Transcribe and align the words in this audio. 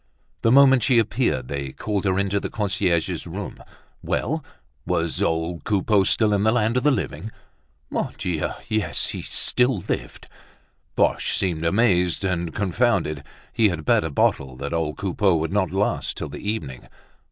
The 0.41 0.51
moment 0.51 0.81
she 0.81 0.97
appeared 0.97 1.47
they 1.47 1.73
called 1.73 2.05
her 2.05 2.17
into 2.17 2.39
the 2.39 2.49
concierge's 2.49 3.27
room. 3.27 3.61
Well! 4.01 4.43
was 4.83 5.21
old 5.21 5.63
Coupeau 5.63 6.03
still 6.05 6.33
in 6.33 6.41
the 6.41 6.51
land 6.51 6.75
of 6.75 6.81
the 6.81 6.89
living? 6.89 7.31
Mon 7.91 8.11
Dieu! 8.17 8.49
yes, 8.67 9.09
he 9.09 9.21
still 9.21 9.77
lived. 9.87 10.27
Boche 10.95 11.37
seemed 11.37 11.63
amazed 11.63 12.25
and 12.25 12.51
confounded; 12.51 13.23
he 13.53 13.69
had 13.69 13.85
bet 13.85 14.03
a 14.03 14.09
bottle 14.09 14.55
that 14.55 14.73
old 14.73 14.97
Coupeau 14.97 15.35
would 15.35 15.53
not 15.53 15.69
last 15.69 16.17
till 16.17 16.29
the 16.29 16.49
evening. 16.49 16.87